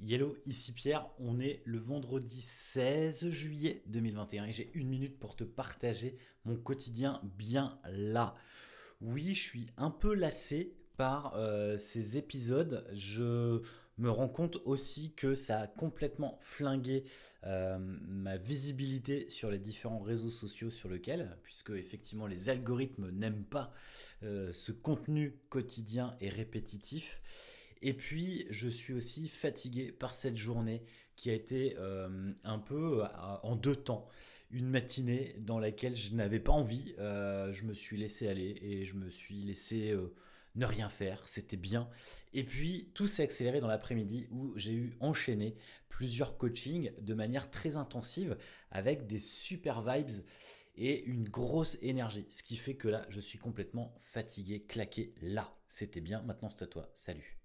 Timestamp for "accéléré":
43.22-43.60